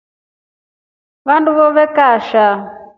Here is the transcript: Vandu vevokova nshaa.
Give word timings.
Vandu 1.27 1.51
vevokova 1.59 2.07
nshaa. 2.19 2.55